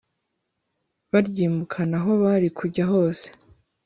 [1.11, 3.25] baryimukana aho bari kujya hose